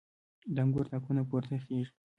د 0.53 0.55
انګور 0.63 0.85
تاکونه 0.91 1.21
پورته 1.29 1.55
خیژي 1.63 1.91